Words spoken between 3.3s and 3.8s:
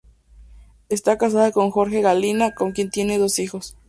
hijos.